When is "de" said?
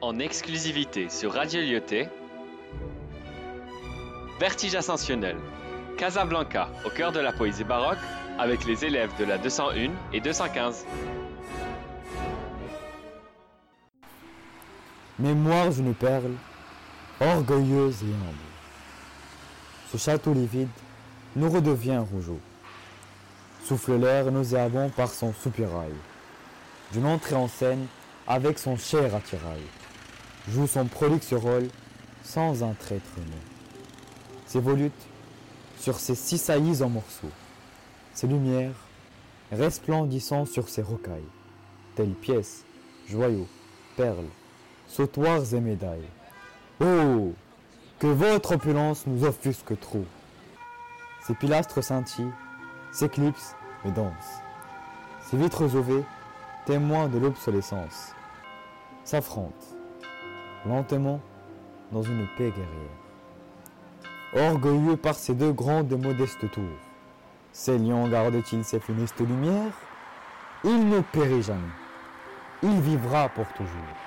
7.12-7.20, 9.18-9.24, 57.08-57.18